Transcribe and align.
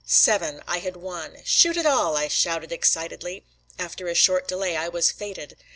Seven. 0.03 0.63
I 0.67 0.79
had 0.79 0.95
won. 0.97 1.37
"Shoot 1.45 1.77
it 1.77 1.85
all!" 1.85 2.17
I 2.17 2.27
shouted 2.27 2.71
excitedly. 2.71 3.45
After 3.77 4.07
a 4.07 4.15
short 4.15 4.47
delay 4.47 4.75
I 4.75 4.89
was 4.89 5.11
"fated." 5.11 5.55